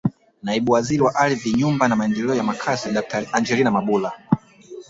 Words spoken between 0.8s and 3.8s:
wa Ardhi Nyumba na Maendeleo ya Makazi Daktari Angeline